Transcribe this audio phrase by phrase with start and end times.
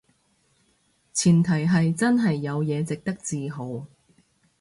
[1.13, 3.85] 前提係真係有嘢值得自豪